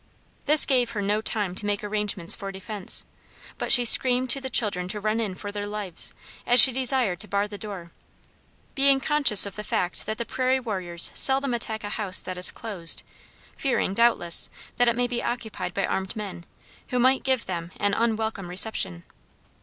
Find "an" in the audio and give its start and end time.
17.77-17.93